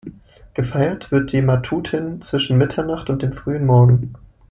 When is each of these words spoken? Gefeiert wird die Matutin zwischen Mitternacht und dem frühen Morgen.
Gefeiert 0.55 1.11
wird 1.11 1.31
die 1.31 1.43
Matutin 1.43 2.21
zwischen 2.21 2.57
Mitternacht 2.57 3.11
und 3.11 3.21
dem 3.21 3.31
frühen 3.31 3.67
Morgen. 3.67 4.13